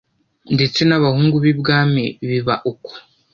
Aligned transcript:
ndetse 0.55 0.79
n'abahungu 0.85 1.35
b'ibwami 1.43 2.05
biba 2.27 2.55
uko 2.71 2.91